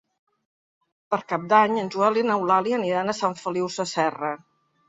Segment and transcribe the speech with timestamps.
[1.15, 4.37] Per Cap d'Any en Joel i n'Eulàlia aniran a Sant Feliu Sasserra.